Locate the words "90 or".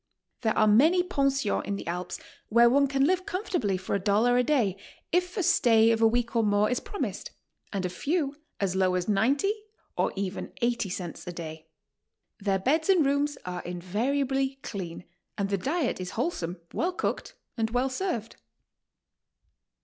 9.07-10.11